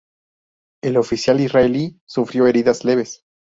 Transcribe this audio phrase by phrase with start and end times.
[0.81, 3.23] El oficial israelí sufrió heridas leves.